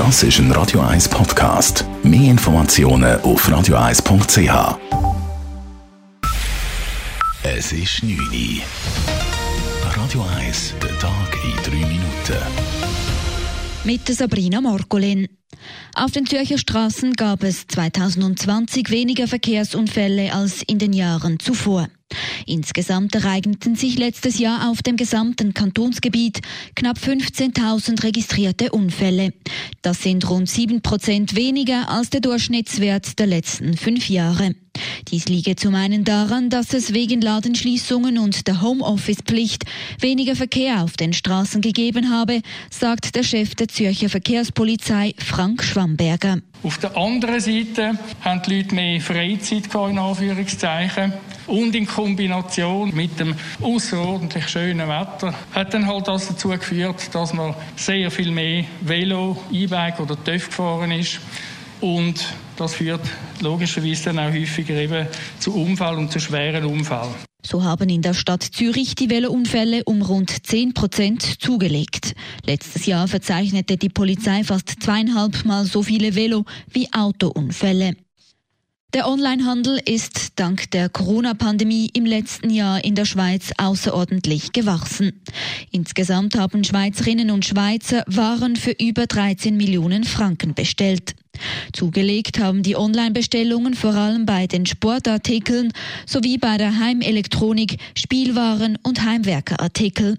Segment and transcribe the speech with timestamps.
[0.00, 1.84] Das ist ein Radio 1 Podcast.
[2.02, 4.78] Mehr Informationen auf radio1.ch.
[7.42, 8.62] Es ist 9 Uhr.
[9.94, 12.38] Radio 1, der Tag in 3 Minuten.
[13.84, 15.28] Mit Sabrina Morgolin.
[15.94, 21.88] Auf den Zürcher Straßen gab es 2020 weniger Verkehrsunfälle als in den Jahren zuvor.
[22.46, 26.40] Insgesamt ereigneten sich letztes Jahr auf dem gesamten Kantonsgebiet
[26.74, 29.32] knapp 15.000 registrierte Unfälle.
[29.82, 34.54] Das sind rund 7 Prozent weniger als der Durchschnittswert der letzten fünf Jahre.
[35.08, 39.64] Dies liege zum einen daran, dass es wegen Ladenschließungen und der Homeoffice-Pflicht
[40.00, 46.38] weniger Verkehr auf den Straßen gegeben habe, sagt der Chef der Zürcher Verkehrspolizei Frank Schwamberger.
[46.62, 51.12] Auf der anderen Seite haben die Leute mehr Freizeit in Anführungszeichen.
[51.50, 57.34] Und in Kombination mit dem außerordentlich schönen Wetter hat dann halt das dazu geführt, dass
[57.34, 61.18] man sehr viel mehr Velo, E-Bike oder TÜV gefahren ist.
[61.80, 62.24] Und
[62.56, 63.00] das führt
[63.40, 65.08] logischerweise dann auch häufiger eben
[65.40, 67.14] zu Unfall und zu schweren Unfällen.
[67.44, 72.14] So haben in der Stadt Zürich die Velounfälle um rund 10 Prozent zugelegt.
[72.46, 77.96] Letztes Jahr verzeichnete die Polizei fast zweieinhalb Mal so viele Velo- wie Autounfälle.
[78.92, 85.22] Der Onlinehandel ist dank der Corona-Pandemie im letzten Jahr in der Schweiz außerordentlich gewachsen.
[85.70, 91.14] Insgesamt haben Schweizerinnen und Schweizer Waren für über 13 Millionen Franken bestellt.
[91.72, 95.72] Zugelegt haben die Online-Bestellungen vor allem bei den Sportartikeln
[96.06, 100.18] sowie bei der Heimelektronik, Spielwaren und Heimwerkerartikel.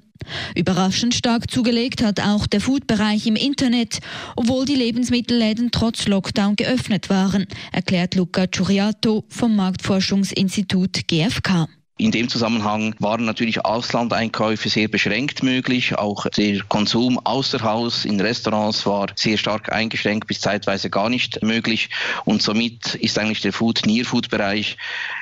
[0.56, 4.00] Überraschend stark zugelegt hat auch der Food-Bereich im Internet,
[4.36, 11.68] obwohl die Lebensmittelläden trotz Lockdown geöffnet waren, erklärt Luca Ciuriato vom Marktforschungsinstitut GfK.
[11.98, 15.96] In dem Zusammenhang waren natürlich Auslandeinkäufe sehr beschränkt möglich.
[15.98, 21.44] Auch der Konsum außer Haus in Restaurants war sehr stark eingeschränkt bis zeitweise gar nicht
[21.44, 21.90] möglich.
[22.26, 24.78] Und somit ist eigentlich der Food, Near-Food-Bereich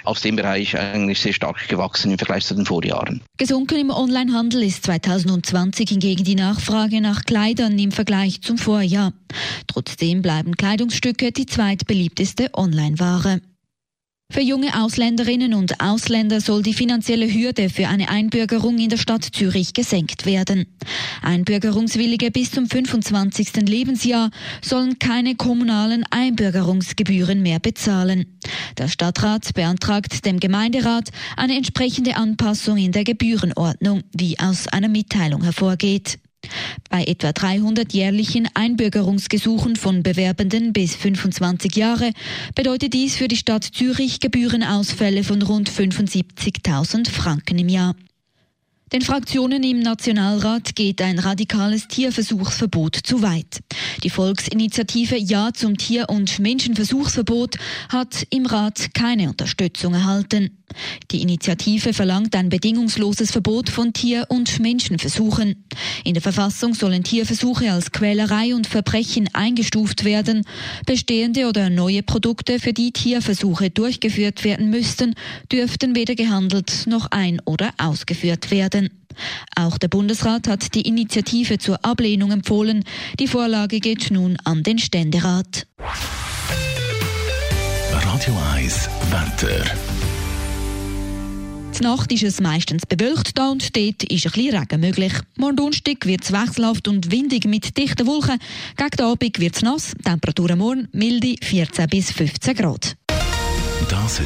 [0.05, 3.21] aus dem Bereich eigentlich sehr stark gewachsen im Vergleich zu den Vorjahren.
[3.37, 9.11] Gesunken im Onlinehandel ist 2020 hingegen die Nachfrage nach Kleidern im Vergleich zum Vorjahr.
[9.67, 13.41] Trotzdem bleiben Kleidungsstücke die zweitbeliebteste Online-Ware.
[14.31, 19.23] Für junge Ausländerinnen und Ausländer soll die finanzielle Hürde für eine Einbürgerung in der Stadt
[19.23, 20.67] Zürich gesenkt werden.
[21.23, 23.67] Einbürgerungswillige bis zum 25.
[23.67, 24.29] Lebensjahr
[24.61, 28.37] sollen keine kommunalen Einbürgerungsgebühren mehr bezahlen.
[28.77, 35.41] Der Stadtrat beantragt dem Gemeinderat eine entsprechende Anpassung in der Gebührenordnung, wie aus einer Mitteilung
[35.43, 36.19] hervorgeht.
[36.89, 42.11] Bei etwa 300 jährlichen Einbürgerungsgesuchen von Bewerbenden bis 25 Jahre
[42.55, 47.95] bedeutet dies für die Stadt Zürich Gebührenausfälle von rund 75.000 Franken im Jahr.
[48.91, 53.59] Den Fraktionen im Nationalrat geht ein radikales Tierversuchsverbot zu weit.
[54.03, 57.57] Die Volksinitiative Ja zum Tier- und Menschenversuchsverbot
[57.89, 60.58] hat im Rat keine Unterstützung erhalten.
[61.11, 65.65] Die Initiative verlangt ein bedingungsloses Verbot von Tier- und Menschenversuchen.
[66.03, 70.45] In der Verfassung sollen Tierversuche als Quälerei und Verbrechen eingestuft werden.
[70.85, 75.15] Bestehende oder neue Produkte, für die Tierversuche durchgeführt werden müssten,
[75.51, 78.89] dürften weder gehandelt noch ein- oder ausgeführt werden.
[79.55, 82.83] Auch der Bundesrat hat die Initiative zur Ablehnung empfohlen.
[83.19, 85.67] Die Vorlage geht nun an den Ständerat.
[87.91, 90.08] Radio 1 Wetter.
[91.81, 95.13] Nacht ist es meistens bewölkt da und dort ist ein bisschen Regen möglich.
[95.37, 98.39] Morgen Donnerstag wird es wechselhaft und windig mit dichten Wolken.
[98.75, 99.93] Gegen Abend wird es nass.
[100.03, 102.95] Temperatur morgen milde 14 bis 15 Grad.
[103.89, 104.25] Das war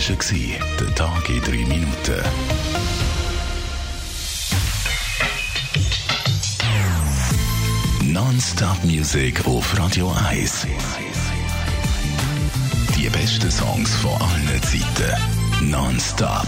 [0.79, 2.23] der Tag in 3 Minuten.
[8.13, 10.67] Non-Stop Music auf Radio 1.
[12.97, 15.69] Die besten Songs von allen Zeiten.
[15.69, 16.47] Non-Stop.